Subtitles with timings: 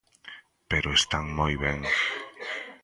[0.69, 1.79] Pero están moi ben.